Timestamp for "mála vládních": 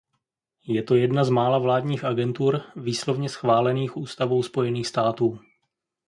1.29-2.03